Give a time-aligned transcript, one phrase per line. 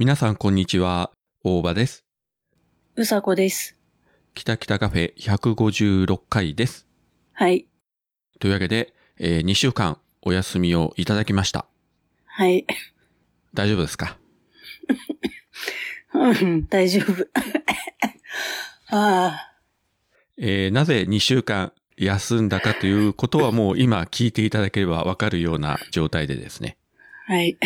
[0.00, 1.10] 皆さんこんにちは、
[1.44, 2.06] 大場です。
[2.96, 3.76] うさこです。
[4.32, 6.86] 北北カフェ156回です。
[7.34, 7.66] はい。
[8.38, 11.66] というわけで、え2週間お休みをいただきました。
[12.24, 12.66] はい。
[13.52, 14.16] 大丈夫ですか？
[16.14, 17.26] うん、大丈夫。
[18.88, 19.52] あ
[20.38, 26.78] えーなぜ2週間休んだかということはもう今聞いていただければわかるような状態でですね。
[27.28, 27.58] あ、はい。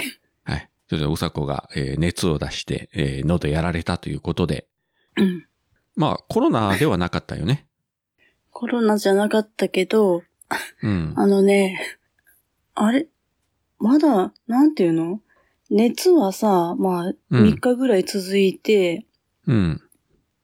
[0.88, 0.88] はい。
[0.88, 4.68] それでうさこが、えー熱を出して、えー喉やられたということで。
[5.16, 5.46] うん。
[5.96, 7.66] まあコロナではなかったよね。
[8.50, 10.22] コロナじゃなかったけど、
[10.82, 11.12] うん。
[11.18, 11.80] あのね、
[12.74, 13.08] あれ、
[13.78, 15.20] まだ、なんていうの？
[15.70, 19.06] 熱はさ、まあ、うん3日ぐらい続いて、
[19.46, 19.80] うん。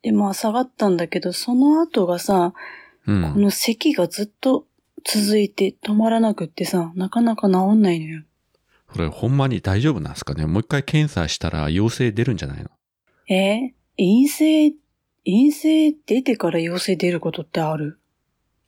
[0.02, 2.54] で、まあ下がったんだけど、その後がさ、
[3.06, 3.32] うん。
[3.34, 4.66] この咳がずっと
[5.04, 8.22] 続いて止まらなくってさ、なかなか治んないのよ。
[8.92, 10.46] これほんまに大丈夫なんですかね？
[10.46, 12.70] もう一回検査したら陽性出るんじゃないの？
[13.28, 13.74] え？
[13.96, 14.72] 陰性、
[15.24, 17.98] 陰性出てから陽性出ることってある？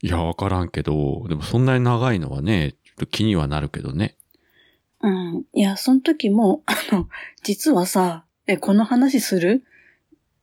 [0.02, 4.16] いや、わからんけど、でもそんなに長いのはね、ちょっと気にはなるけどね。
[5.00, 5.44] うん。
[5.52, 7.08] いや、その時も、 あの、
[7.42, 9.64] 実はさ、え、この話する？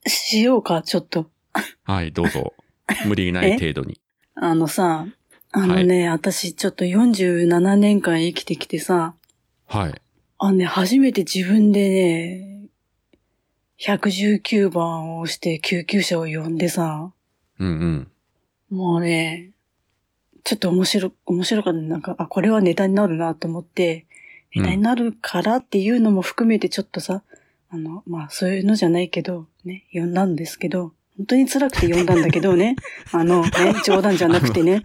[0.07, 1.29] しようか、ちょっと。
[1.83, 2.53] はい、どうぞ。
[3.05, 3.99] 無理ない程度に。
[4.35, 5.05] あのさ、
[5.51, 9.13] あのね、私ちょっと47年間生きてきてさ、
[9.69, 10.01] はい。
[10.39, 12.69] あのね、初めて自分でね、
[13.79, 17.11] 119番を押して救急車を呼んでさ、
[17.59, 18.11] うんうん。
[18.71, 19.51] もうね、
[20.43, 21.79] ちょっと面白、面白かった。
[21.79, 24.05] なんか、あ、これはネタになるなと思って、
[24.55, 27.21] うんネタになるからっていうのも含めてちょっとさ、
[27.69, 32.77] あの、まあそういうのじゃないけど、ね、呼んだんですけど、本当に辛くて呼んだんだけどね、
[33.11, 33.49] あの、ね、
[33.85, 34.81] 冗談じゃなくてね、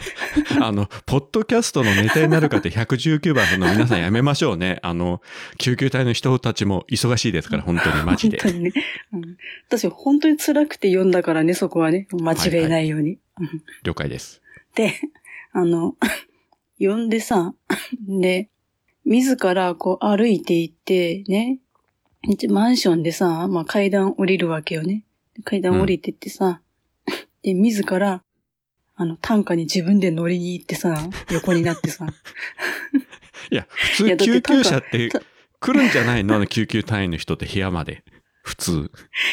[0.61, 4.81] あの、ポッドキャストのネタになるかって119番の皆さんやめましょうね。
[4.83, 5.23] あの、
[5.59, 8.41] 救急隊の人たちも忙しいですから、本当にマジで。
[8.43, 8.73] 本当にね、
[9.12, 9.37] うん。
[9.69, 13.12] 私本当に辛くて呼んだからね、そこはね、間違えないように。
[13.12, 14.43] うん了解です。
[14.75, 14.93] で、
[15.53, 15.94] あの、
[16.81, 17.55] 呼んでさ、
[18.09, 18.50] で、
[19.05, 21.61] 自らこう歩いて行って、ね、
[22.49, 25.05] マンションでさ、まあ階段降りるわけよね。
[25.43, 26.61] 階段降りてってさ、
[27.43, 28.22] で、自ら、
[28.97, 30.97] あの、担架に自分で乗りに行ってさ、
[31.33, 32.06] 横になってさ、
[33.50, 35.21] いや、普通救急車ってた
[35.61, 36.37] 来るんじゃないの？
[36.37, 38.05] あの救急隊員の人って部屋まで。
[38.43, 38.91] 普通。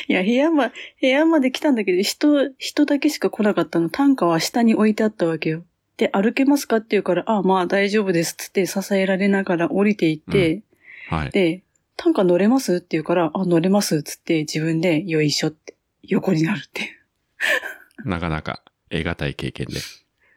[0.07, 3.89] いや、部屋ま、部屋まで来たんだけど、人、人だけしか来なかったの。
[3.89, 5.63] 担架は下に置いてあったわけよ。
[5.97, 8.35] で、歩けますかって言うから、ああ、まあ大丈夫です。
[8.37, 10.63] つって支えられながら降りていって、
[11.09, 11.31] はい。
[11.31, 11.63] で、
[11.97, 14.01] 担架乗れますって言うから、あ、乗れます。
[14.01, 15.75] つって自分でよいしょって、
[16.11, 16.97] 横になるって。
[18.03, 19.79] なかなか得難い経験で。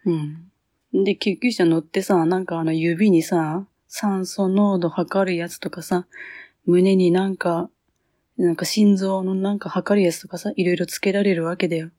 [0.06, 1.04] うん。
[1.04, 6.06] で、救急車乗ってさ、なんかあの指にさ、酸素濃度測るやつとかさ、
[6.64, 7.70] 胸になんか、
[8.36, 11.90] なんか心臓のなんか測るやつとかさ、いろいろつけられるわけだよ。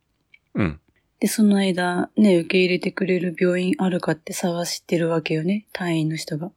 [0.54, 0.80] うん。
[1.20, 6.52] で、その間、ね、受け入れてくれる病院あるかって探してるわけよね、隊員の人が。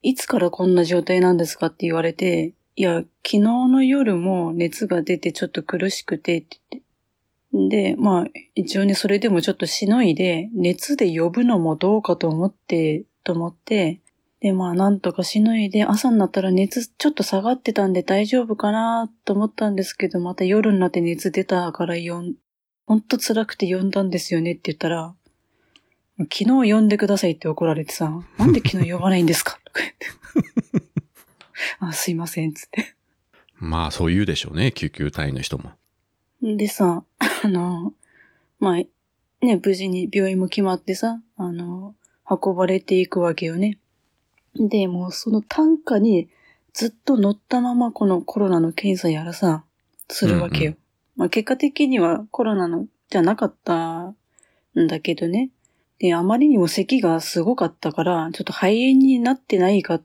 [0.00, 7.94] いつからこんな状態なんですかって言われて、いや、昨日の夜も熱が出てちょっと苦しくてって言って。
[7.94, 14.00] で、まあ、一応ね、それでもちょっとしのいで、熱で呼ぶのもどうかと思って、と思って、
[14.40, 22.34] で、まあ、なんとかしのいで、朝になったら熱ちょっと下がってたんで大丈夫かなと思ったんですけど、また夜になって熱出たから呼ん、
[22.86, 25.14] ほんと辛くて呼んだんですよねって言ったら、
[26.18, 29.58] 昨日呼んでくださいって怒られてさ、なんで昨日呼ばないんですか？
[29.64, 30.06] とか言って。
[31.80, 32.94] あ、すいません、つって。
[33.58, 35.72] まあそう言うでしょうね、救急隊員の人も。
[36.42, 37.94] でさ、あの、
[38.58, 41.94] まあ、ね、無事に病院も決まってさ、あの、
[42.28, 43.78] 運ばれていくわけよね。
[44.54, 46.28] で、もうその担架に
[46.72, 49.64] ずっと乗ったままこのコロナの検査やらさ、
[50.08, 50.70] するわけよ。
[50.72, 50.78] うんう
[51.16, 54.14] まあ結果的にはコロナのじゃなかった
[54.78, 55.50] んだけどね。
[55.98, 60.00] で、あまりにも咳がすごかったから、ちょっと肺炎になってないか、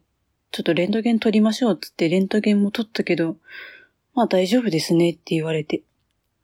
[0.52, 3.38] ちょっとレントゲン取りましょうっつってレントゲンも取ったけど、
[4.14, 5.82] まあ大丈夫ですねって言われて。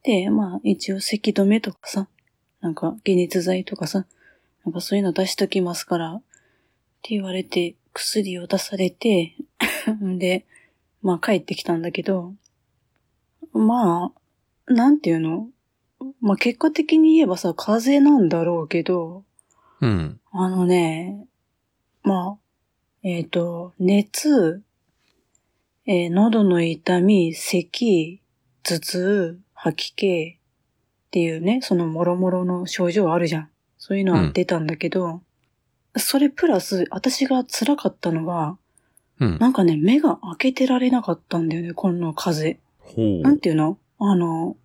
[0.04, 2.08] で、まあ一応咳止めとかさ、
[2.62, 4.06] なんか解熱剤とかさ、
[4.64, 6.22] なんかそういうの出しときますから、っ
[7.02, 9.36] て言われて薬を出されて、
[10.18, 10.46] で、
[11.02, 12.34] まあ帰ってきたんだけど、
[13.52, 14.14] ま
[14.68, 15.50] あ、なんていうの？
[16.22, 19.26] まあ結果的に言えばさ、風邪なんだろうけど、
[19.82, 20.20] うん。
[20.32, 21.28] あのね、
[22.04, 22.47] まあ、
[23.04, 24.62] えっ、と、熱、
[25.86, 28.22] えー喉の痛み、咳、
[28.64, 33.50] 頭痛、吐き気っていうね、その諸々の症状あるじゃん。
[33.78, 35.22] そういうのは出たんだけど、
[35.96, 38.58] それプラス、私が辛かったのが、
[39.20, 39.38] うん。
[39.40, 42.60] なんかね、目が開けてられなかったんだよね、この風。
[42.80, 43.78] ほなんていうの？
[44.00, 44.58] あの、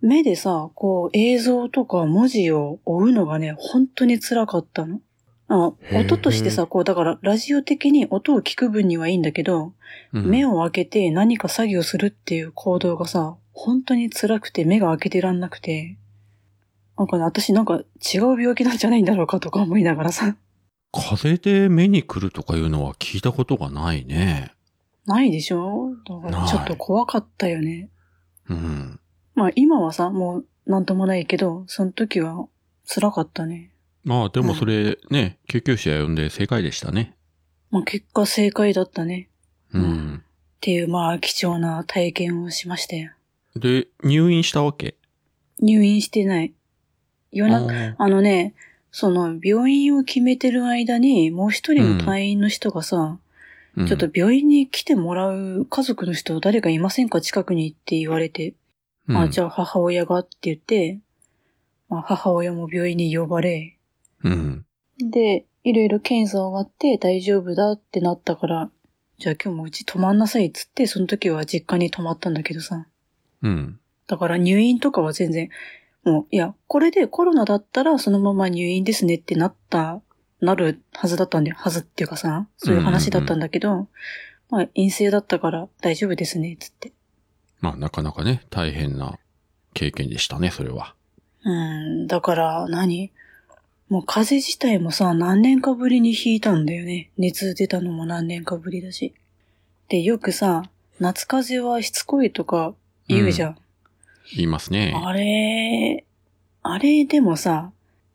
[0.00, 5.00] 目でさ、こう映像とか文字を追うのがね、本当に辛かったの。
[5.52, 9.72] あ音としてさ、こう、だからラジオ的に音を聞く分にはいいんだけど、
[10.12, 15.98] うん目を開けて何か作業するっていう行動がさ、本当に辛くて目が開けてらんなくて、
[16.96, 17.82] なんかね、私なんか
[18.14, 20.36] 違う病気なんじゃないんだろうかとか思いながらさ、
[20.92, 24.52] 風で目に来るとかいうのは聞いたことがないね。
[25.06, 25.96] ないでしょ？
[26.06, 27.88] だからちょっと怖かったよね。
[28.48, 29.00] うん。
[29.34, 32.46] まあ今はさ、もうなんともないけど、その時は
[32.86, 33.69] 辛かったね。
[34.04, 37.14] まあでもそれね、救急車呼んで正解でしたね。
[37.70, 39.28] まあ結果正解だったね。
[39.72, 39.82] うん。
[39.82, 40.24] うん
[40.60, 43.12] っていうまあ貴重な体験をしましたよ。
[43.56, 44.94] で、入院したわけ？
[45.58, 46.52] 入院してない。
[47.32, 48.54] 夜中、ああのね、
[48.92, 57.22] その病院を決めてる間にもう一人の隊員の人がさ、ーちょっと、病院に来てもらう家族の人誰かいませんか？
[57.22, 58.52] 近くにって言われて、
[59.08, 60.98] うんあ、じゃあ母親がって言って、
[61.88, 63.78] まあ、母親も病院に呼ばれ、
[64.24, 64.66] うん。
[64.98, 68.70] で、いろいろ検査終わって大丈夫だってなったから、
[69.18, 72.86] じゃあ今日もうち泊まんなさいっつって、その時は実家に泊まったんだけどさ。
[73.42, 73.80] うん。
[74.06, 75.50] だから入院とかは全然、
[76.04, 80.00] もう、いや、これでコロナだったらそのまま入院ですねってなった、
[80.40, 81.56] なるはずだったんだよ。
[81.58, 83.88] はずっていうかさ、そういう話だったんだけど、
[84.48, 86.92] まあ陰性だったから大丈夫ですね、つって。
[87.60, 89.18] まあなかなかね、大変な
[89.74, 90.94] 経験でしたね、それは。
[91.44, 93.12] うん、だから何？
[93.90, 97.10] もう風邪自体もさ、何年かぶりに引いたんだよね。
[97.18, 99.14] 熱出たのも何年かぶりだし。
[99.88, 100.62] で、よくさ、
[101.00, 102.72] 夏風邪はしつこいとか
[103.08, 103.58] 言うじゃん。
[104.36, 104.94] 言いますね。
[104.96, 106.04] あれ、
[106.62, 107.72] あれでもさ、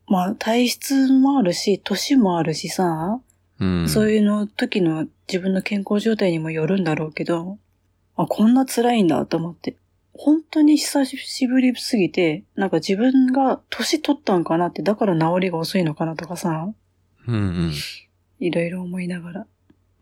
[0.07, 3.19] まあ体質もあるし、年もあるしさ、
[3.59, 3.89] うん。
[3.89, 7.57] そういうの時の自分の健康状態にもよるんだろうけど、
[8.15, 9.75] あ、こんな辛いんだと思って。
[10.17, 16.69] 本当に久しぶりすぎて、なんか自分が年取ったんかなって、だから治りが遅いのかなとかさ、
[17.27, 17.73] うんうん。
[18.39, 19.47] いろいろ思いながら。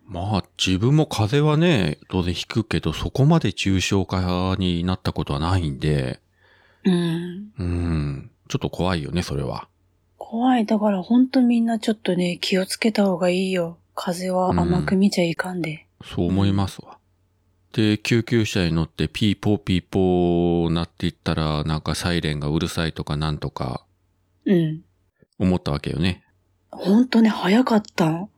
[0.05, 6.19] まあ自分も風邪はね、当然引くけど、そこまで重症化になったことはないんで、
[6.85, 7.51] うん。
[7.57, 8.31] うん。
[8.49, 9.67] ちょっと怖いよね、それは。
[10.17, 10.65] 怖い。
[10.65, 13.77] だから本当みんなちょっとね、気をつけた方がいいよ。
[13.95, 15.87] 風邪は甘く見ちゃいかんで。
[16.03, 16.99] そう思いますわ。
[17.73, 23.85] で、救急車に乗ってピーポーピーポーなっていったら、なんかサイレンがうるさいとかなんとか
[24.45, 24.81] うん。
[25.39, 26.23] 思ったわけよね。
[26.69, 28.29] 本当ね、早かったの。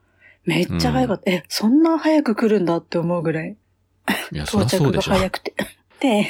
[0.45, 1.31] めっちゃ早かった。
[1.31, 3.57] え、そんな早く来るんだって思うぐらい。
[4.31, 5.11] いや、そりゃそうでしょ。
[5.11, 5.53] 早くて。
[5.99, 6.27] で、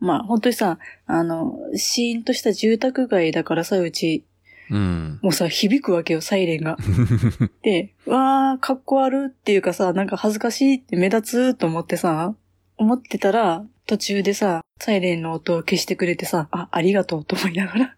[0.00, 4.24] まあ本当にさ、あの、シーンとした住宅街だからさ、うち、
[4.72, 5.18] うん。
[5.22, 6.78] もうさ、響くわけよ、サイレンが。
[7.62, 12.34] で、うわー、かっこ悪っていうかさ、なんか恥ずかしいって目立つと思ってさ、
[12.78, 17.96] 思ってたら、途中でさ、サイレンの音を消してくれてさ、あ、ありがとうと思いながら。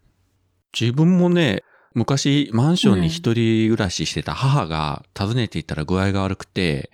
[0.79, 1.63] 自分もね、
[1.95, 6.91] 昔マンションに一人暮らししてた母が訪ねていったら具合が悪くて、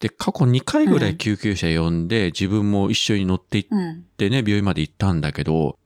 [0.00, 4.04] で、過去2回ぐらい救急車呼んで、自分も一緒に乗って行っうん。
[4.18, 5.78] てね、病院まで行ったんだけど、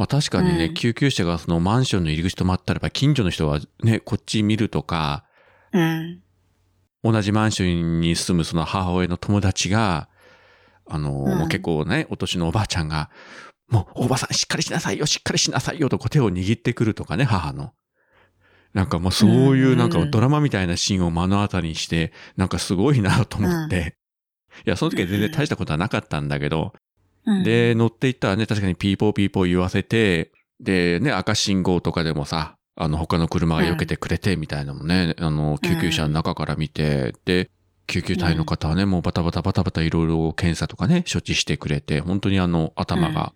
[0.00, 5.26] まあ確かにね、うん救急車がそのマンションの入り口止まったらば、近所の人はね、こっち見るとか、
[5.74, 6.22] うん。
[7.04, 10.08] 同じマンションに住むその母親の友達が、
[10.86, 13.10] あの、うんもう結構ね、お年のおばあちゃんが、
[13.68, 17.74] もうおばさんしっかりしなさいよ、しっかりしなさいよとこう手を握ってくるとかね、母の。
[18.72, 23.98] なんかもうそういうなんかドラマみたいなシーンを目の当たりにして、なんかすごいなと思って。
[24.64, 26.72] いや、その時は全然大したことはなかったんだけど、
[27.26, 37.50] うん、で、乗っていったらね、確かにピーポーピーポー言わせて、で、ね、赤信号とかでもさ、あの、他の車が避けてくれてみたいなのもね、あの、救急車の中から見て、で、
[37.86, 43.32] 救急隊の方はね、もうバタバタバタバタいろいろ検査とかね、処置してくれて、本当にあの、頭が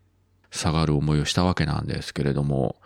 [0.51, 2.77] 下がる思いをしたわけなんですけれども、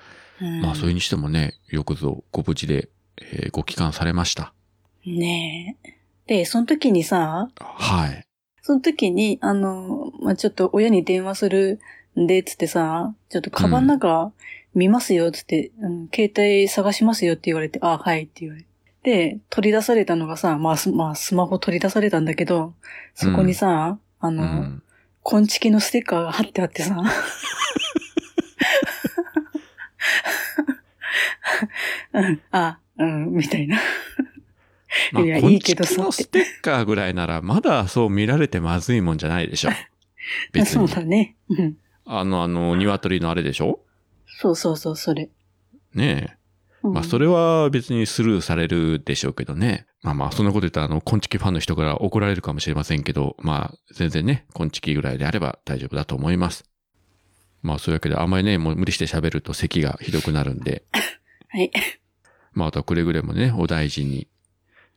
[0.41, 2.89] うんまあ、それにしてもね、よくぞご無事で、
[3.21, 4.53] えーご帰還されました。
[5.05, 5.99] ねえ。
[6.27, 8.25] で、その時にさ、はい。
[8.69, 11.81] その時に、あの、まあ、ちょっと親に電話する
[12.21, 14.31] んで、つってさ、ちょっとカバンの中
[14.75, 18.69] 見ますよ、つって、うん、携帯探しますよって言われて、あ、はいって言われて。
[19.05, 22.75] で、取り出されたのがさ、まあ、スまあ、スマホ取り出されたんだけど、
[23.15, 24.83] そこにさ、あうの、ん。
[25.23, 26.95] コンチキのステッカーが貼ってあってさ、
[32.13, 33.81] うん、あ、うん、みたいな。
[35.13, 39.71] まあ、いやいいけどさのステッカーぐらいなら、まだそう見られてまずいもんじゃないでしょ。
[40.53, 40.89] 別そうに。
[40.91, 41.37] だね。
[41.51, 41.77] うん。
[42.07, 43.81] あの、あの、鶏のあれでしょ？
[44.27, 45.31] そうそうそう、それ。
[45.95, 46.39] ねえ。
[46.83, 49.87] まあ、それは別にスルーされるでしょうけどね。
[50.03, 56.65] まあまあ、そんなこと言ったら、あの、コンチキファンの人から怒られるかもしれませんけど、まあ、全然ね、コンチキぐらいであれば大丈夫だと思います。
[57.63, 60.85] まあ、そういうわけで、あんまりね、もう無理して喋ると咳がひどくなるんで、
[61.51, 61.71] はい。
[62.53, 64.29] まあ、あとはくれぐれもね、お大事に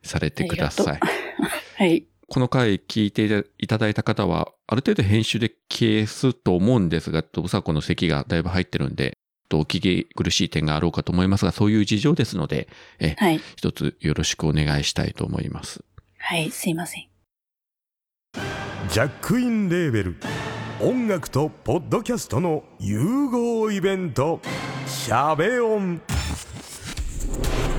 [0.04, 1.00] されてください。
[1.78, 2.06] はい。
[2.28, 9.18] この回聞いていただいた方は、ある程度編集で消すと思うんですが、と、さこの咳がだいぶ入ってるんで、
[9.50, 13.42] と、お聞き苦しい点があろうかと思いますが、そういう事情ですので、え、はい。
[13.58, 15.84] 一つよろしくお願いしたいと思います。
[16.18, 16.50] はい。
[16.52, 17.08] すいません。
[18.90, 20.16] ジャックインレーベル
[20.82, 24.42] 音楽とポッドキャストの融合イベント
[24.88, 26.02] 「シャベオン」「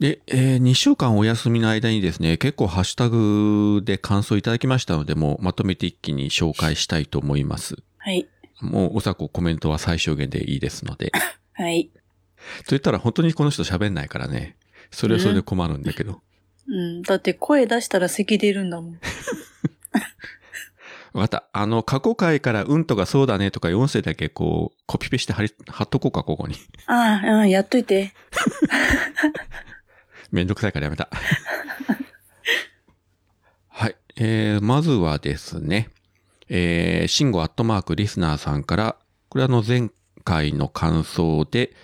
[0.00, 7.76] で、え2週間お休みの間にですね、結構ハッシュタグで感想いただきましたので、もうまとめて一気に紹介したいと思います。
[7.98, 8.28] はい。
[8.60, 11.10] もうおさこコメントは最小限でいいですので。
[11.52, 11.90] はい。
[12.60, 14.56] と言ったら本当にこの人喋んないからね。
[14.90, 16.20] それはそれで困るんだけど。
[16.68, 17.02] うん。
[17.02, 19.00] だって声出したら咳出るんだもん。
[21.12, 21.48] わかった。
[21.52, 26.54] あの、過去回からうんとかそうだねとか音声だけこう、コピペして貼り、貼っとこうか、ここに。
[26.86, 28.12] ああ、うん、やっといて。
[30.30, 31.08] めんどくさいからやめた。
[33.68, 33.96] はい。
[34.16, 35.90] えー、まずはですね、
[36.48, 38.96] えー、シンゴアットマークリスナーさんから、
[39.28, 39.90] これあの前
[40.24, 41.74] 回の感想で、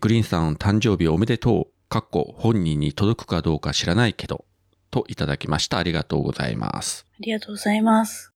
[0.00, 4.44] グリーンさん誕生日おめでとう、かっこ本人に届くかどうか知らないけど、
[4.90, 5.78] といただきました。
[5.78, 7.06] ありがとうございます。
[7.12, 8.32] ありがとうございます。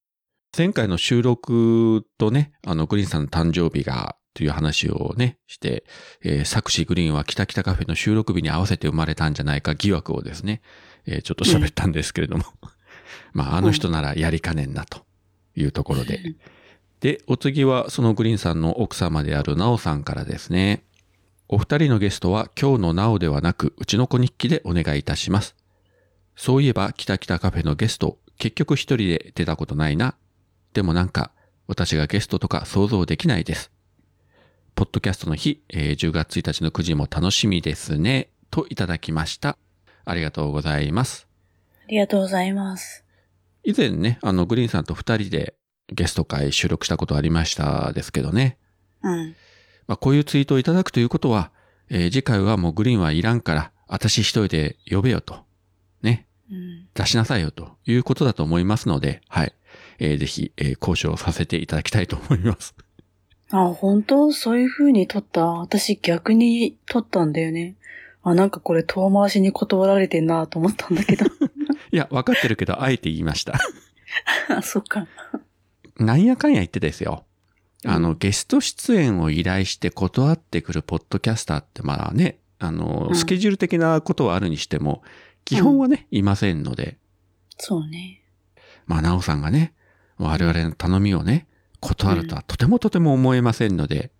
[0.55, 5.83] 前回の収録とね、あの、グリーンさんの誕生日が、という話をね、して、
[6.21, 10.61] えー、作詞グリーンはキタキタカフェの収録日に合わせて生まれたんじゃないか疑惑をですね、
[11.05, 12.45] えーちょっと喋ったんですけれども。
[13.33, 15.05] まあ、あの人ならやりかねんな、と
[15.55, 16.35] いうところで。
[16.99, 20.83] で、お次はそのグリーンさんの奥様であるナオさんからですね。
[21.49, 25.55] お二人のゲストは今日のナオではなく、うちの子日記でお願いいたします。
[26.35, 30.15] そういえば、キタキタカフェのゲスト、結局一人で出たことないな。
[30.73, 31.31] でもなんか、
[31.67, 33.72] 私がゲストとか想像できないです。
[34.75, 38.29] ポッドキャストの日、えー10月1日の9時も楽しみですね。
[38.49, 39.57] といただきました。
[40.05, 41.27] ありがとうございます。
[41.87, 43.05] ありがとうございます。
[43.63, 45.53] 以前ね、あの、グリーンさんと二人で
[45.87, 48.57] ゲスト会収録したことありましたですけどね。
[49.03, 49.35] うん。
[49.87, 51.51] まあ、こういうツイートをいただくということは、
[51.89, 55.43] えー次回はもうグリーンはいらんから、私一人で呼べよと。
[56.01, 56.27] ね。
[56.51, 56.87] うん。
[56.95, 59.53] 出しなさいよということだと思いますので、はい。
[59.99, 62.73] えーぜひ、えー交渉させていただきたいと思います。
[63.55, 64.31] あ、本当？
[64.31, 65.45] そういう風に撮った？
[65.45, 67.75] 私逆に撮ったんだよね。
[68.23, 71.25] あ、なんかこれ遠回しに断られてんなと思ったんだけど。
[71.91, 73.59] いや、わかってるけど、あえて言いました。
[74.49, 75.07] あ、そっか。
[75.97, 77.25] なんやかんや言ってですよ。
[77.85, 85.03] あの、うんゲスト出演を依頼して断ってくるポッドキャスターって、まあね、あの、うんスケジュール的なことはあるにしても、
[85.45, 86.97] 基本はね、いませんので、
[87.57, 88.23] そうね。
[88.87, 89.73] まあ、なおさんがね、
[90.17, 91.45] 我々の頼みをね、
[91.83, 94.11] 断るとはとてもとても思えませんので、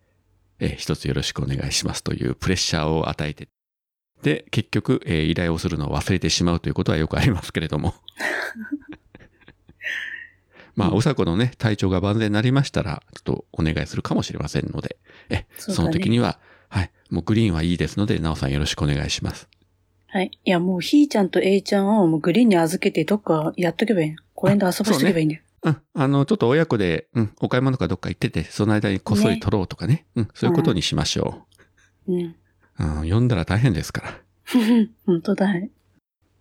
[0.60, 3.48] えー一つよろしくお願いしますというプレッシャーを与えて、
[4.22, 7.96] で、結局、えー依頼をするのを忘れてしまうということはよくありますけれども。
[10.76, 14.98] まあ、おさこのね、体調が万全になりましたら、ちょっとお願いするかもしれませんので、
[15.30, 16.40] え、そねその時には、
[16.70, 19.48] はい、もうグリーンはいいですので、なおさんよろしくお願いします。
[20.08, 20.32] はい。
[20.46, 24.18] いや、もうひーちゃんと A ちゃんをもうグリーンに預けてどっかやっとけばいいの。
[24.34, 25.43] 公園で遊ばしとけばいいんだよ。
[25.64, 31.46] うん、あの、ちょっと親子で、うん、お買い物かどっか行ってて、その間にこっそり取ろうとかね、うん、そういうことにしましょ
[32.08, 32.16] うん。
[32.16, 32.36] う。
[32.80, 34.22] うん、読んだら大変ですから。
[35.06, 35.72] 本当だね。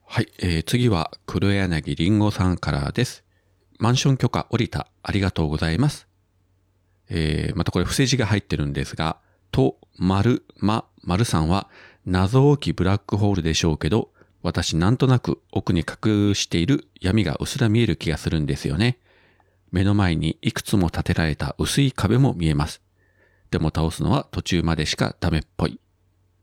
[0.04, 3.24] はい、えー、次は黒柳りんごさんからです。
[3.78, 4.88] マンション許可降りた。
[5.02, 6.08] ありがとうございます。
[7.08, 9.18] えー、またこれ伏せ字が入ってるんですが、
[9.50, 11.68] と、丸、ま、丸さんは
[12.04, 14.10] 謎多きブラックホールでしょうけど、
[14.42, 18.98] 私なんとなく奥に隠している闇が薄ら見える気がするんですよね。
[19.72, 22.82] 目の前にいくつも建てられた薄い壁も見えます。
[23.50, 25.80] でも倒すのは途中までしかダメっぽい。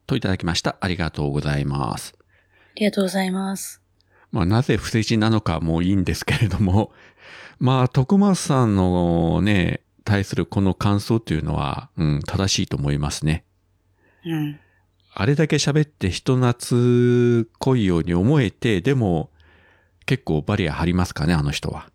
[0.08, 0.78] といただきました。
[0.82, 2.16] ありがとうございます。
[2.18, 2.24] あ
[2.76, 3.82] りがとうございます。
[4.32, 6.92] まあ、なぜ不正字なのかもいいんですけれども、
[7.60, 13.44] まあ、徳松さんのね、対するこの感想というのは、うん、正しいと思いますね。
[14.26, 14.60] うん。
[15.14, 19.30] あれだけ喋って人懐っこいように思えて、でも
[20.08, 21.90] 結構バリア張りますかね、あの人は。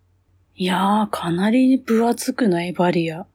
[0.56, 3.26] いやー、かなり分厚くないバリア。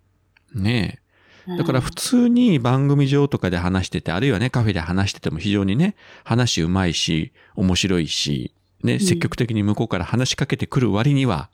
[0.53, 0.99] ね
[1.47, 1.57] うんえ。
[1.57, 11.49] だから普通に番組上とかで話してて、あるいはね、カフェで話してても非常にね、話うまいし、面白いし、ね、ん積極的に向こうから話しかけてくる割には、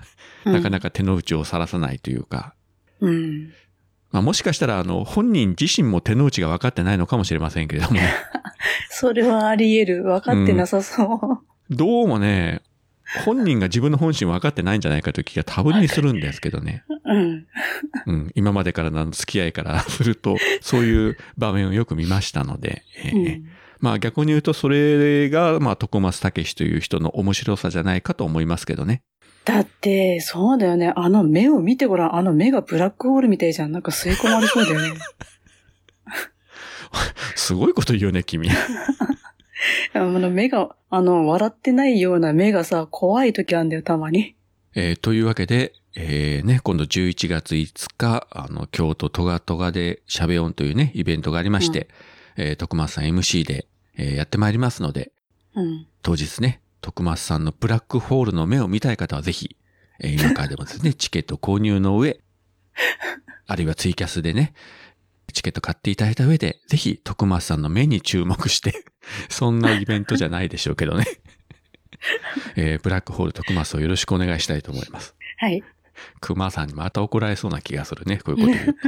[0.46, 2.54] うんなかなか手の内をさらさないというか、
[3.00, 3.52] うん。
[4.12, 8.00] まあもしかしたらあの、本人自身も手の内が分かってないのかもしれませんけれども、
[8.92, 10.04] それはあり得る。
[10.04, 11.76] 分かってなさそう。
[11.76, 12.62] どうもね、
[13.26, 16.84] 本人が自分の本心分かってないんじゃないかという気が多分にするんですけどね。
[17.06, 17.48] うん。
[18.08, 23.46] うん、今までからの付き合いからすると、そういう場面をよく見ましたので、えーうん
[23.82, 29.04] まあ逆に言うとそれが、まあ徳松武史という人の面白さじゃないかと思いますけどね。
[29.44, 30.92] だって、そうだよね。
[30.96, 32.16] あの目を見てごらん。
[32.16, 33.72] あの目がブラックホールみたいじゃん。
[33.72, 35.00] なんか吸い込まれそうだよね。
[37.36, 38.50] すごいこと言うよね、君。
[39.94, 44.36] あの目が、あの、笑ってないような目がさ、怖い時あるんだよ、たまに。
[44.76, 51.88] えーというわけで、えーね、今度11月5日、あの、京都トガトガでしゃべ音というね、イベントがありまして、
[52.38, 53.68] えー徳松さん MC で、
[53.98, 55.12] えーやってまいりますので、
[55.56, 55.88] うん。
[56.02, 59.56] 当日ね、徳松さんのブラックホールの目を見たい方はぜひ、
[60.02, 62.20] えー今からでもですね、 チケット購入の上、
[63.48, 64.54] あるいはツイキャスでね、
[65.36, 68.86] チケット買っていただいた上で、ぜひ徳松さんの目に注目して、
[69.30, 71.06] そんなイベントじゃないでしょうけどね。
[72.56, 75.16] えーブラックホール徳松をよろしくお願いしたいと思います。
[75.38, 75.64] はい。
[76.20, 78.80] 熊さんにまた怒られそうな気がするね、こういうこと言うと。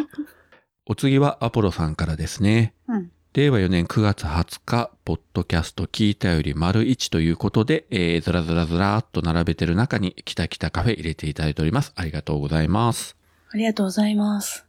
[0.88, 2.74] お次はアポロさんからですね。
[2.88, 3.12] うん。
[3.34, 11.92] 令和4年9月20日、ポッドキャスト聞いたより丸1ということで、えー、ずらずらずらーっと並べてる中に、きたきたカフェ入れていただいております。
[11.96, 13.16] ありがとうございます。
[13.52, 14.67] ありがとうございます。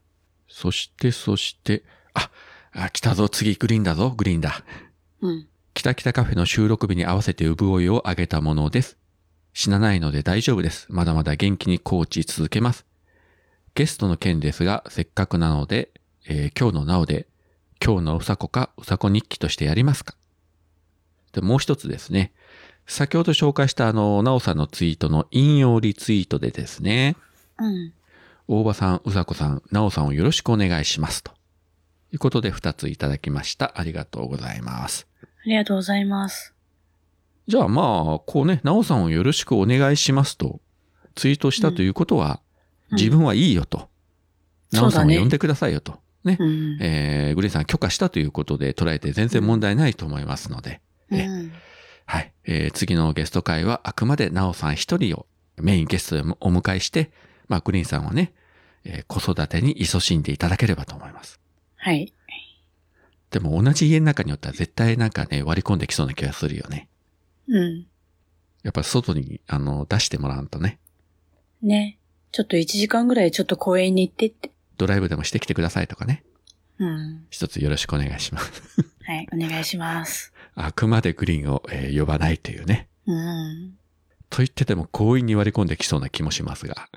[0.49, 2.31] そして、そして、あ、
[2.73, 4.64] あ、来たぞ、次グリーンだぞ、グリーンだ。
[5.20, 5.49] うん。
[5.75, 8.96] きたきたカフェの収録日に合わせて産いをあげたものです。
[9.53, 10.87] 死なないので大丈夫です。
[10.88, 12.87] まだまだ元気にコーチ続けます。
[13.75, 15.90] ゲストの件ですが、せっかくなので、
[16.27, 17.27] えー今日のなおで、
[17.85, 20.14] 今日のうさこかうさこ日記としてやりますか
[21.33, 22.33] で、もう一つですね。
[22.87, 27.16] 先ほど紹介したあの、なおさんのツイートの引用リツイートでですね、
[27.59, 27.92] うん。
[28.51, 31.23] 大場さん、うさこさん、なおさんをよろしくお願いします。
[31.23, 31.33] と
[32.13, 33.75] いうことで二ついただきました。
[33.77, 35.07] ありがとうございます。
[35.23, 36.55] ありがとうございます。
[37.47, 40.61] じゃあまあ、こうね、なおさんをよろしくお願いしますと、
[41.15, 42.49] ツイートしたということは、うん
[42.93, 43.91] 自分はいいよと。
[44.73, 45.99] なおさんを呼んでくださいよと。
[46.25, 46.39] ね。
[46.41, 46.79] うん。
[46.81, 50.81] えー、グリーンさん許可したということで捉えて全然問題ないと思いますので、
[51.11, 51.53] えうん。
[52.07, 52.33] はい。
[52.47, 55.27] えー、次のゲスト会はあくまでなおさん一人を
[55.59, 57.11] メインゲストでお迎えして、
[57.49, 58.33] まあ、グリーンさんはね、
[58.85, 61.41] えー子育てに勤しんでいただければと思います。
[61.77, 62.12] はい。
[63.31, 66.88] でも同じ家の中によっては絶対なんかね、割り込んできそうな気がするよね。
[67.47, 67.87] うん。
[68.62, 70.79] やっぱ外に、あの、出してもらわんとね。
[71.62, 71.99] ね。
[72.33, 74.51] ちょっと1時間ぐらいちょっと公園に行ってって。
[74.77, 76.25] ドライブでもしてきてくださいとかね。
[76.79, 77.27] うん。
[77.31, 78.53] 一つよろしくお願いします。
[79.05, 79.27] はい。
[79.33, 80.33] お願いします。
[80.55, 82.88] あくまでグリーンを、えー呼ばないというね。
[83.07, 83.77] うん。
[84.31, 86.88] と言ってても強引に割り込んできそうな気もしますが。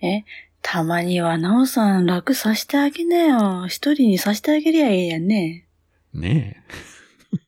[0.00, 0.24] え、
[0.62, 3.66] たまにはなおさん楽させてあげなよ。
[3.66, 5.66] 一人にさせてあげりゃいいやんね。
[6.14, 6.62] ね
[7.34, 7.38] え。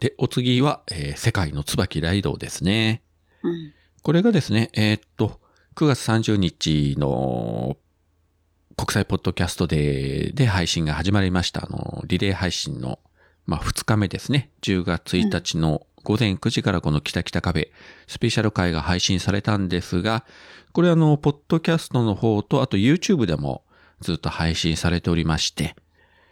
[0.00, 3.02] で、お次は、えー世界の椿ライドウですね。
[3.42, 3.74] うん。
[4.02, 5.40] これがですね、えーっと、
[5.74, 7.76] 9月30日の
[8.76, 11.64] 国際ポッドキャストデーで配信が始まりました。
[11.64, 13.00] あの、リレー配信の、
[13.44, 14.50] まあ、2日目ですね。
[14.62, 17.68] 10月1日の午前9時からこの北北カフェ、
[18.06, 20.24] スペシャル会が配信されたんですが、
[20.72, 23.62] これあの、ポッドキャストの方と、あと YouTube でも
[24.00, 25.76] ずっと配信されておりまして、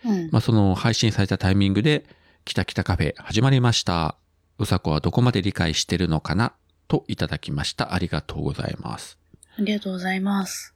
[0.03, 0.31] うん。
[0.33, 2.07] まあ、その配信されたタイミングで、
[2.47, 4.17] 北北カフェ始まりました。
[4.59, 6.55] うさこはどこまで理解してるのかな
[6.89, 7.93] といただきました。
[7.93, 9.19] ありがとうございます。
[9.59, 10.75] ありがとうございます。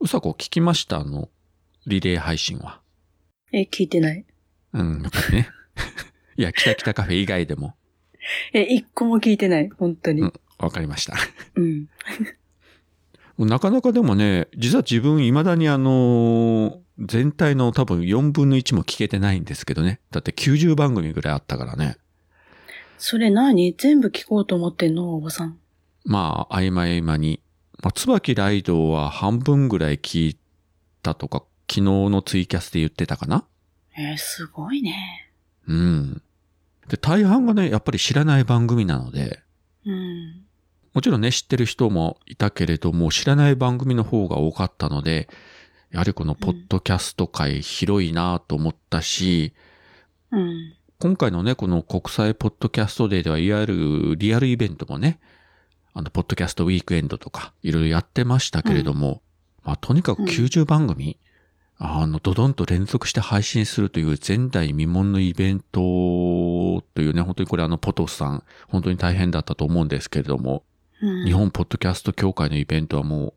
[0.00, 0.98] うさこ聞きました？
[0.98, 1.30] あの、
[1.86, 2.82] リレー配信は？
[3.50, 4.26] え、聞いてない。
[4.74, 5.48] うん、やっぱりね。
[6.36, 7.74] いや、北北カフェ以外でも。
[8.52, 9.68] え、一個も聞いてない。
[9.68, 10.22] 本当に。
[10.22, 11.14] うん、わかりました。
[11.56, 11.88] うん。
[13.38, 20.00] なかなかでもね、実は自分未だにあの、全体の多分4分の1も聞けてないんですけどね。
[20.12, 21.96] だって90番組ぐらいあったからね。
[22.98, 23.74] それ何？
[23.76, 25.14] 全部聞こうと思ってんの？
[25.14, 25.58] おばさん。
[26.04, 27.40] まあ、合間合間に。
[27.82, 30.38] まあ、椿ライドは半分ぐらい聞い
[31.02, 33.44] たとか、昨日のツイキャスで言ってたかな
[33.96, 35.30] えーすごいね。
[35.66, 36.22] うん。
[36.88, 39.40] で、大半がね、やっぱり知らない番組なので、
[39.86, 40.44] うん。
[40.92, 45.28] もちろんね、知ってる人もいたけれども、知らない番組の方が多かったので、
[45.90, 49.54] やはりこのポッドキャスト界広いなと思ったし、
[50.30, 50.74] うん。
[50.98, 55.20] 今回のね、この国際ポッドキャストデーでは、いわゆるリアルイベントもね、
[55.92, 59.22] あの、ポッドキャストウィークエンドとか、いろいろやってましたけれども、
[59.64, 61.18] まあ、とにかく90番組、
[61.78, 65.80] あの、ドドンと連続して配信するという前代未聞のイベント
[66.94, 70.62] というね、本当にこれあの、ポトスさん、本当に大変だったと思うんですけれども、
[71.02, 73.34] うん、日本ポッドキャスト協会のイベントはもう、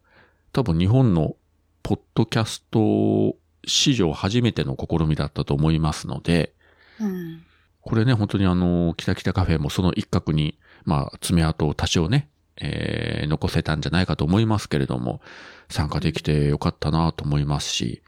[0.53, 1.35] 多分日本の
[1.81, 6.53] ポッドキャスト史上初めての試みだったと思いますので、
[6.99, 7.41] うん。
[7.81, 15.21] これね、本当にあの、北北カフェもその一角に、まあ、爪痕を多少ね、えー残せたんじゃないかと思いますけれども、
[15.69, 18.01] 参加できてよかったなと思いますし、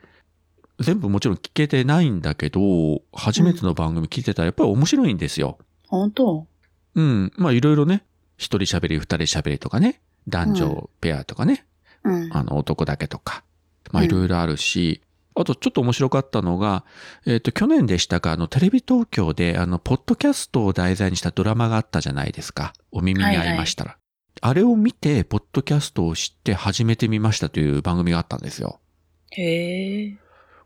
[0.79, 5.57] 全部もちろん聞けてないんだけど、初めての番組聞いてたらやっぱり面白いんですよ。
[5.87, 6.47] 本当？
[6.95, 7.31] うん。
[7.37, 8.03] まあ、いろいろね、
[8.37, 11.65] 一人喋り、二人喋りとかね、男女ペアとかね、
[12.03, 12.29] うん。
[12.31, 13.43] あの、男だけとか、
[13.91, 15.01] まあ、うんいろいろあるし、
[15.35, 16.83] あと、ちょっと面白かったのが、
[17.25, 22.73] えっ、と、去年でしたか、あの、テレビ東京で、あの、ポッドキャストを題材にしたドラマがあったじゃないですか。
[22.91, 23.97] お耳に合いましたら。
[24.41, 28.79] あれを見て、ポッドキャストを知って始めてみましたという番組があったんですよ。
[29.31, 30.17] へえ、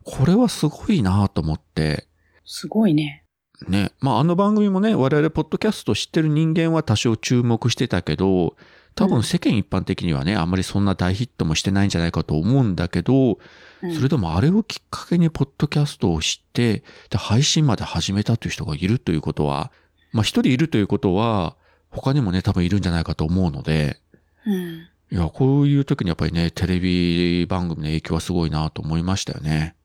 [0.04, 2.08] これはすごいなと思って、
[2.46, 3.24] すごいね。
[3.68, 3.92] ね。
[4.00, 8.56] まあ、あの番組もね、我々ポッドキャスト知ってる人間は多少注目してたけど、
[8.96, 13.40] 多分世間一般的にはね、あんまりそんな大ヒットもしてないんじゃないかと思うんだけど、
[13.82, 19.72] うん、それでもあれをきっかけにポッドキャストを知って、で、配信まで始めたという人がいるということは、
[20.12, 21.56] まあ一人いるということは、
[21.90, 24.00] 他にもね、多分いるんじゃないかと思うので、
[24.46, 24.88] うん。
[25.12, 29.76] いや、こういう時にやっぱりね、テレビ番組の影響はすごいなと思いましたよね。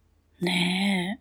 [0.41, 1.21] ね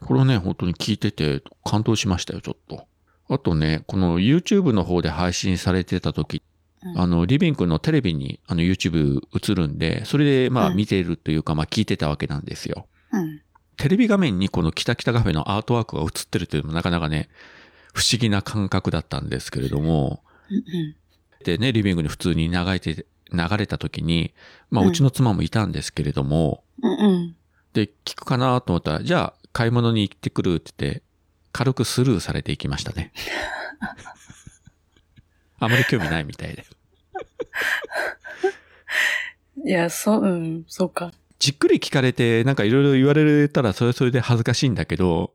[0.00, 2.86] これをね、本当に聞いてて感動しましたよ、ちょっと。
[3.28, 6.42] あとね、この YouTube の方で配信されてた時、
[6.82, 12.86] うんあの、リビングのテレビにあの YouTube 映るんで、それでまあうん見ているというか、まあ聞いてたわけなんですよ。
[13.14, 13.16] え。
[13.16, 13.40] うん。
[13.76, 17.28] テレビ画面にこの北北カフェのアートワークが映ってるというのもなかなかね、
[17.94, 20.96] 不思議な感覚だったんですけれども、うんうん。
[21.44, 24.34] でね、リビングに普通に流れて、流れた時に、
[24.70, 27.36] まあうんうちの妻もいたんですけれども、うんうん。
[27.72, 31.02] で、聞くかなと思ったら、じゃあ買い物に行ってくるって言って、
[31.52, 33.12] 軽くスルーされていきましたね。
[35.58, 36.64] あまり興味ないみたいで。
[39.64, 41.12] いや、そう、うん、そうか。
[41.38, 45.34] じっくり聞かれて、なんかいろいろ言われたらそれはそれで恥ずかしいんだけど、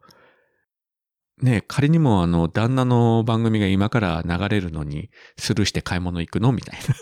[1.41, 6.95] ねえ仮にもあの、旦那の番組が今から流れるのに、スルーして買い物行くのみたいな。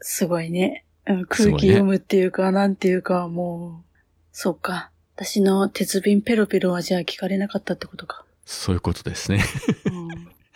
[0.00, 0.86] すごいね。
[1.06, 3.93] うん、空気読むっていうか、なんていうか、もう、
[4.34, 4.90] そうか。
[5.14, 8.24] 私の鉄瓶ペロペロはじゃあ聞かれなかったってことか。
[8.44, 9.44] そういうことですね。
[9.86, 10.08] うん、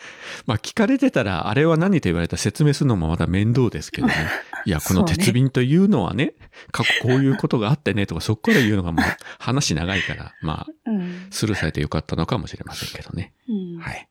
[0.47, 4.15] まあ聞かれてたら、あれは何と言われたら説明するのもまだ面倒ですけどね。
[4.67, 6.35] いや、この鉄瓶というのはね、
[6.73, 9.05] 過去こういうことがあってね、とかそこから言うのがもう
[9.39, 11.29] 話長いから、まあ、うん。
[11.31, 13.33] スルーされてよかったのかもしれませんけどね。
[13.49, 13.79] うん。
[13.79, 14.09] はい。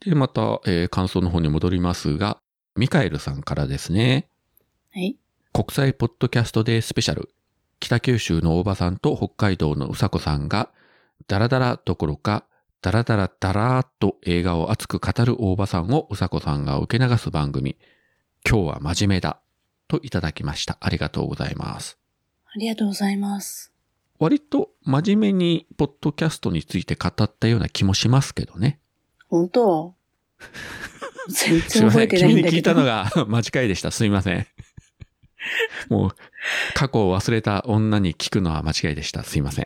[0.00, 2.38] で、また、えー感想の方に戻りますが、
[2.74, 4.28] ミカエルさんからですね、
[4.94, 5.18] はい。
[5.52, 7.28] 国際ポッドキャストデースペシャル、
[7.80, 10.70] 北九州の大場さんと北海道のうさこさんが、
[11.26, 12.44] ダラダラどころか、
[12.82, 17.76] ダラダラダラーっと映画を熱く語る大場さんをうさこさんが受け流す番組、
[18.48, 19.40] 今日は真面目だ、
[19.88, 20.76] といただきました。
[20.80, 21.98] ありがとうございます。
[22.46, 23.72] ありがとうございます。
[24.18, 28.80] 割と真面目にポッドキャストについて語ったような気もしますけどね。
[29.28, 29.94] 本当？
[31.30, 31.90] 全すいません。
[31.90, 32.56] 然覚えてない君にんだけど。
[32.56, 33.90] 聞いたのが 間違いでした。
[33.90, 34.46] すいません。
[35.88, 36.10] もう、
[36.74, 39.22] 過去を忘れた女に聞くのは間違いでした。
[39.22, 39.64] すいません。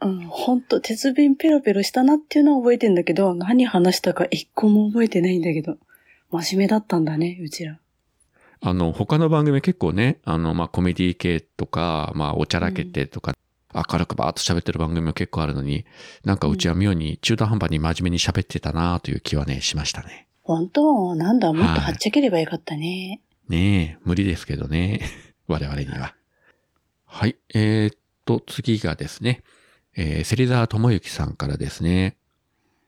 [0.00, 5.78] うん、本当鉄瓶ペロペロしたなっていうのは覚えてんだけど、何話したか一個も覚えてないんだけど。
[6.30, 7.78] 真面目だったんだね、うちら。
[8.60, 13.34] あの、他の番組結構ね、あの、まあ、コメディ系とか、まあ、おちゃらけてとか、
[13.74, 15.84] 明るくバーッと喋ってる番組も結構あるのに、
[16.24, 20.28] なんかうちは妙に中途半端に真面目に喋ってたなという気はね、しましたね。
[20.42, 21.14] 本当？
[21.14, 23.20] なんだ、もっとはいはっちゃければよかったね。
[23.48, 25.00] ねえ、無理ですけどね。
[25.46, 26.14] 我々には。
[27.04, 27.36] はい。
[27.52, 29.42] えー、っと、次がですね、
[29.96, 32.16] えー、芹沢智之さんからですね、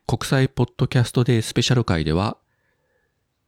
[0.07, 2.38] 国際ポッドキャストデースペシャル会では、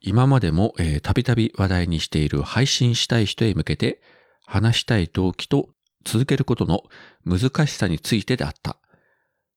[0.01, 4.01] 今までもたびたび話題にしている配信したい人へ向けて、
[4.44, 5.71] 話したい動機と
[6.05, 6.85] 続けることの
[7.25, 8.79] 難しさについてであった。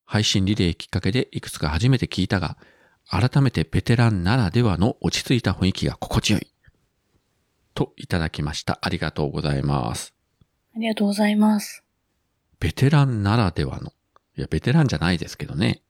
[0.04, 2.56] 配信リレーきっかけでいくつか初めて聞いたが、
[3.08, 6.46] 改めてベテランならではの落ち着いた雰囲気が心地よい。
[7.74, 8.78] といただきました。
[8.82, 10.14] ありがとうございます。
[10.76, 11.82] ありがとうございます。
[12.60, 13.92] ベテランならではの。
[14.36, 15.82] いや、ベテランじゃないですけどね。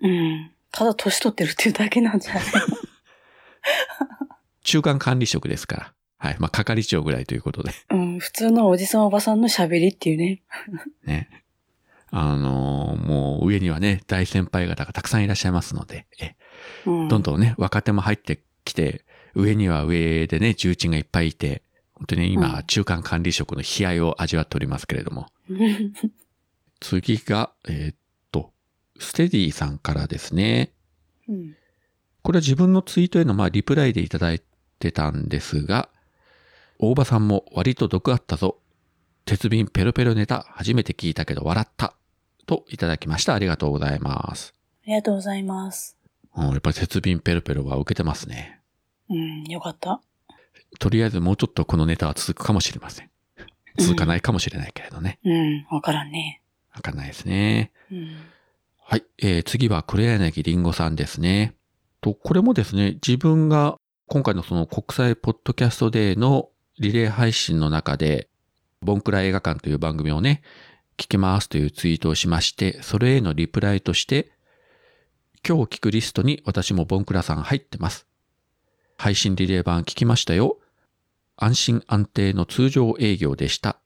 [0.00, 0.50] うん。
[0.72, 2.42] ただ年取ってるっていうだけなんじゃない？
[4.64, 5.92] 中間管理職ですから。
[6.18, 6.36] はい。
[6.38, 7.72] まあ、係長ぐらいということで。
[7.90, 8.18] うん。
[8.20, 10.42] 普通のおじさんおばさんの喋りっていうね。
[11.04, 11.28] ね。
[12.10, 16.36] あのーもう上にはね、大先輩方がたくさんいらっしゃいますので、え
[16.86, 17.08] うん。
[17.08, 21.62] どんどんね、若手も入ってきて、上には上でね、重鎮がいっぱいいて、
[21.94, 25.26] 本当に今、うん中間管理職の悲哀を味わっておりますけれども。
[26.80, 27.96] 次が、えーっ
[28.32, 28.52] と、
[28.98, 30.72] ステディさんからですね。
[31.28, 31.56] うん。
[32.22, 34.42] これは自分のツイートへの、まあ、リプライでいただい
[34.78, 35.88] てたんですが、
[36.78, 38.58] 大場さんも割と毒あったぞ。
[39.24, 41.94] 鉄瓶ペロペロネタ初めて聞いたけど笑った。
[42.46, 43.34] といただきました。
[43.34, 44.54] ありがとうございます。
[44.84, 45.96] ありがとうございます。
[46.36, 48.61] うん、やっぱり鉄瓶ペロペロは受けてますね。
[49.12, 50.00] うん、よかった。
[50.78, 53.10] とりあえずもうちょっとこのネタは続くかもしれません。
[53.78, 55.18] 続かないかもしれないけれどね。
[55.24, 56.42] うん、わからんね。
[56.74, 57.72] わかんないですね。
[57.90, 58.16] うん。
[58.78, 59.04] はい。
[59.18, 61.54] えー、次は黒柳りんごさんですね。
[62.00, 63.76] と、これもですね、自分が
[64.08, 68.28] 今回のその国際ポッドキャストデーのリレー配信の中で、
[68.82, 70.42] ボンクラ映画館という番組をね、
[70.96, 74.32] 聞きますというツイートをしまして、それへのリプライとして、
[75.46, 78.06] 今日聞くリストに私もボンクラさん入ってます。
[78.96, 80.58] 配信リレー版聞きましたよ。
[81.36, 83.78] 安心安定の通常営業でした。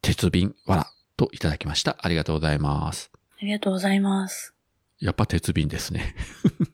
[0.00, 1.96] 鉄瓶わらといただきました。
[2.00, 3.10] ありがとうございます。
[3.40, 4.54] ありがとうございます。
[5.00, 6.14] やっぱ鉄瓶ですね。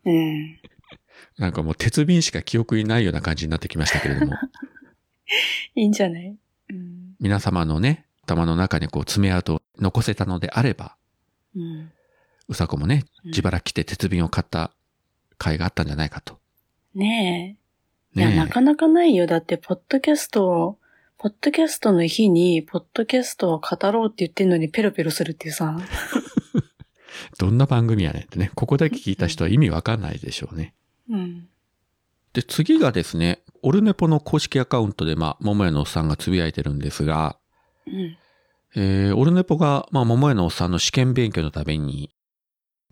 [0.04, 0.58] うん。
[1.38, 4.34] なんかもう鉄瓶しか記憶にないような感じになってきましたけれども、
[5.74, 6.36] いいんじゃない？
[6.70, 7.14] うん。
[7.20, 10.96] 皆様のね、頭の中にこう爪痕を残せたのであれば、
[11.56, 11.90] うん。
[12.48, 14.72] うさこもね、うん自腹来て鉄瓶を買った
[15.38, 16.38] 甲斐があったんじゃないかと。
[16.94, 17.67] ねえ。
[18.18, 19.26] いや、なかなかないよ。
[19.26, 20.78] だって、ポッドキャストを、
[21.18, 25.78] ポッドキャストの日に、ポッドキャストを語ろうって言ってんのにペロペロするっていうさ。
[27.38, 30.74] どんな番組やねんってね、ここだけ聞いた人は意味わかんないでしょうね。
[31.10, 31.48] うん。
[32.32, 37.38] で、次がですね、オルネポの公式アカウントで、まあ、桃屋のおっさんがつぶやいてるんですが、
[37.86, 38.16] うん。
[38.76, 42.14] えー、オルネポが、まあ、桃屋のおっさんの試験勉強のために、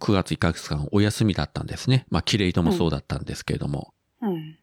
[0.01, 2.07] 9月1ヶ月間お休みだったんですね。
[2.11, 3.95] まあ、キレイトもそうだったんですけれども。
[4.23, 4.59] うん。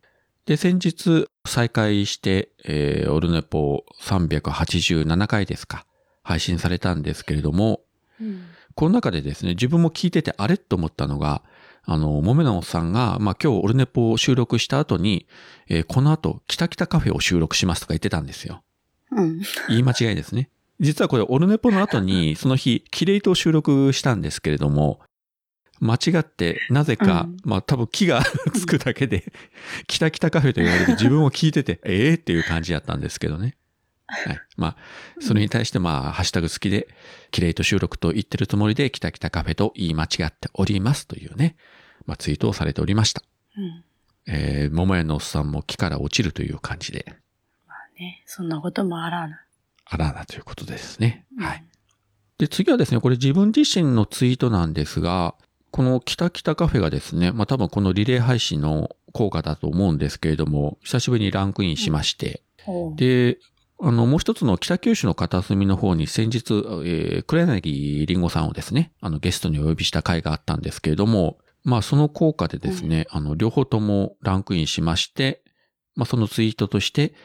[0.45, 5.85] で、先日再開して、えー、オルネポ387回ですか、
[6.23, 7.81] 配信されたんですけれども、
[8.19, 8.43] うん。
[8.75, 11.43] この中でですね、自分も聞いててあれと思ったのが、
[11.85, 15.27] あの、もめのおっさんが、まあ、今日オルネポを収録した後に、
[15.67, 18.63] えーこの後、キタキタカフェを収録しますとか言ってたんですよ。
[19.11, 19.41] うん。
[19.69, 20.49] 言い間違いですね。
[20.79, 25.01] 実はこれ、オルネポの後に、 その日、キレイトを収録したんですけれども、
[25.83, 29.31] 間違って、なぜか、うんまあ多分木がつくだけで、
[29.87, 33.57] キタキタカフェと言われて 自分を聞いてて、ええっていう感じだったんですけどね。
[34.07, 34.39] はい。
[34.57, 34.77] まあ、
[35.19, 36.87] それに対してまあ、ハッシュタグ好きで、
[37.31, 41.55] キレイト収録と言ってるつもりで、キタキタカフェと言い間違っておりますというね、
[42.05, 43.23] まあツイートをされておりました。
[43.57, 43.83] うん。
[44.25, 47.15] えー、桃屋のおっさんも木から落ちるという感じで、
[47.99, 49.41] ね、そんなこともあらな。
[49.85, 51.25] あらなということですね。
[51.37, 51.57] はい。
[51.59, 51.67] うん。
[52.37, 55.35] で、次はですね、これ自分自身のツイートなんですが、
[55.73, 63.39] このキタキタカフェがですね、まあ多分このリレー配信の効果だと思うんですけれども、久しぶりにランクインしまして、おうで、
[63.81, 66.53] あの、もう一つの北九州の片隅の方に先日、
[66.85, 75.41] えー、黒柳りんごさんをですね、あの、ゲストにお呼びした回があったんですけれども、まあ、その効果でですね、あの、両方ともランクインしまして、
[75.95, 77.15] まあ、そのツイートとして、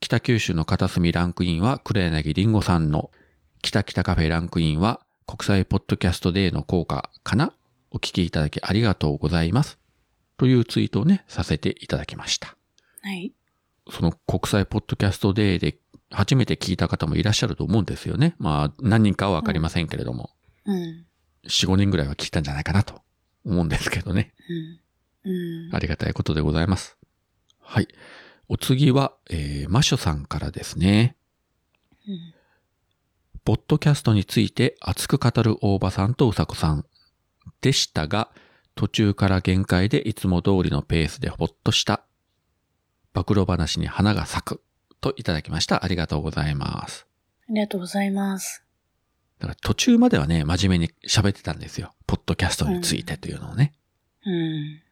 [0.00, 3.10] 北九州の片隅ランクインは黒柳りんごさんの、
[3.60, 7.52] 北北カフェランクインは国際ポッドキャストデーの効果かな
[7.96, 9.78] お聞きいただきありがとうございます。
[10.36, 12.54] というツイートをね、させていただきました。
[13.00, 13.32] はい。
[13.90, 15.78] その国際ポッドキャストデーで
[16.10, 18.36] 初めて聞いた方もいらっしゃると思うんですよね。
[18.38, 20.28] まあ何人かはわかりませんけれども、
[20.66, 21.06] うん。
[21.46, 23.00] 4、5人ぐらいは聞いたんじゃないかなと
[23.46, 24.34] 思うんですけどね。
[25.24, 25.30] うん。
[25.32, 25.74] うん。
[25.74, 26.98] ありがたいことでございます。
[27.62, 27.88] はい。
[28.48, 31.16] お次は、えー、マショさんからですね。
[32.06, 32.36] うん
[33.46, 36.84] ポッドキャストについて熱く語る大場さんとうさこさん
[37.60, 38.30] でしたが、
[38.74, 42.04] 途中から限界でいつも通りのペースでほっとした。
[43.14, 44.62] 暴露話に花が咲く。
[45.00, 45.84] といただきました。
[45.84, 47.06] ありがとうございます。
[47.48, 48.64] ありがとうございます。
[49.38, 51.94] だから途中まではね、真面目に喋ってたんですよ。
[52.06, 53.72] ポッドキャストについてというのをね。
[54.24, 54.82] うん。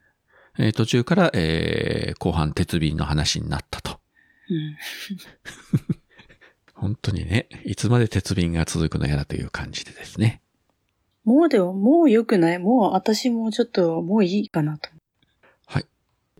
[0.57, 3.99] えー途中から、えー後半鉄瓶の話になったと。
[4.49, 4.77] うん。
[6.73, 10.41] 本当にね、いつまで鉄瓶が続くのやらという感じでですね。
[11.25, 14.89] もうでも、もう良くないもう私もちょっと、もういいかなと。
[15.65, 15.85] はい。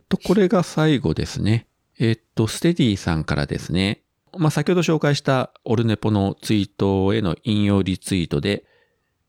[0.08, 1.68] と、これが最後ですね。
[1.98, 4.04] えーっと、ステディさんからですね。
[4.38, 8.66] まあ、先ほど紹介したオルネポのツイートへの引用リツイートで、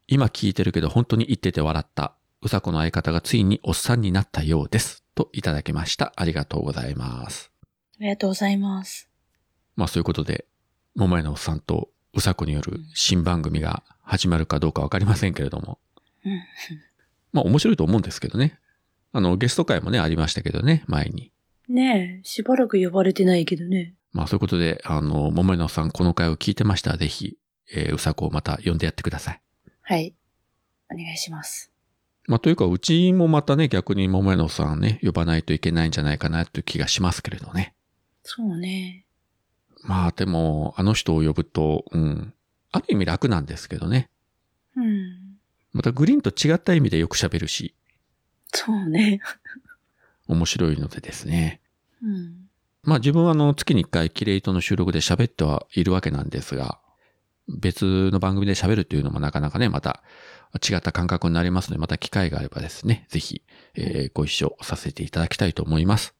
[0.08, 2.14] 今聞いてるけど本当に言ってて笑った。
[2.42, 5.04] うさこの相方がついにおっさんになったようです。
[5.14, 6.12] といただきました。
[6.16, 7.50] ありがとうございます。
[7.98, 9.08] ありがとうございます。
[9.74, 10.44] まあそういうことで、
[10.94, 15.78] 桃屋のおっさんとうさこによる新番組が始まるかどうかわかりませんけれども。
[16.24, 16.40] うん。
[17.32, 18.58] まあ面白いと思うんですけどね。
[19.12, 21.32] あの、ゲスト会もね、ありましたけどね、前に。
[21.68, 23.94] ねえ、しばらく呼ばれてないけどね。
[24.12, 27.36] まあそういうことで、あの、桃井のさんこの回を聞いてましたら、ぜひ、
[27.74, 29.40] えーうさこをまた呼んでやってください。
[29.82, 30.14] はい。
[30.90, 31.72] お願いします。
[32.26, 37.74] まあというか、うちもまたね、逆に桃井のさんね、呼ばないといけないんじゃないかなという気がしますけれどね。
[38.22, 39.05] そうね。
[39.86, 42.34] まあでも、あの人を呼ぶと、うん、
[42.72, 44.10] ある意味楽なんですけどね。
[44.76, 45.38] うん。
[45.72, 47.74] またグリーンと違った意味でよく喋るし、
[48.52, 49.20] そうね。
[50.28, 51.60] 面白いのでですね。
[52.02, 52.48] うん。
[52.82, 56.80] まあ自分はあの月に一回キレイトの収録で喋ってはいるわけなんですが、
[57.48, 60.02] 別の番組で喋るというのもなかなかね、また
[60.68, 63.42] 違った感覚になりますので、また機会があればですね、ぜひ、
[63.74, 66.14] えーご一緒させていただきたいと思います。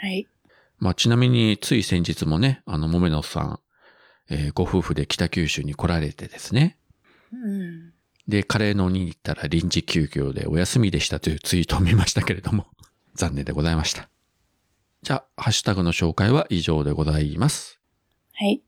[0.00, 0.26] はい。
[0.78, 3.60] まあちなみについ先日もね、あの、もめのさん、
[4.28, 6.78] えーご夫婦で北九州に来られてですね、
[7.32, 7.92] うん。
[8.28, 12.66] で、カレーのに行ったら臨時休業でお休みでしたというツイートを見ましたけれども、
[13.14, 14.08] 残念でございました。
[15.02, 17.80] じゃあ、ハッシュタグの紹介は以上でございます。
[18.32, 18.62] はい。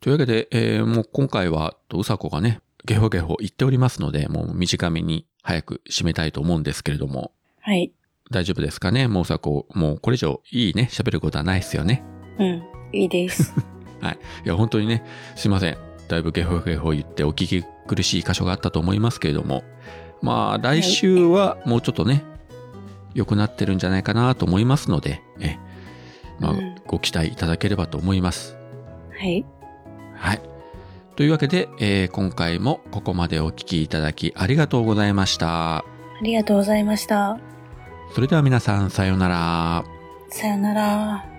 [0.00, 7.92] というわけで、えーもう今回は、とうさこがね、ゲホゲホ言っておりますので、もう短めに早く締めたいと思うんですけれども、はい。
[8.30, 9.08] 大丈夫ですかね？
[9.08, 12.02] もうさこ、もうこれ以上いいね、喋ることはないですよね。
[12.38, 12.62] うん。
[12.92, 13.54] いいです。
[14.44, 15.04] いや、本当にね、
[15.36, 15.76] すいません。
[16.08, 19.62] だいぶゲホゲホ言ってお聞き苦しい箇所があったと思いますけれども、
[20.20, 22.22] まあ、来週はもうちょっとね、
[23.14, 25.56] 良くなってるんじゃないかなと思いますので、え、
[26.40, 28.56] まあうん、ご期待いただければと思います。
[29.18, 29.44] はい。
[30.16, 30.40] はい。
[31.16, 35.78] というわけで、えー今回もここまでお聞きいただきありがとうございました。
[35.78, 35.84] あ
[36.22, 37.51] りがとうございました。
[38.14, 39.84] それでは皆さん、さようなら。
[40.28, 41.31] さよなら。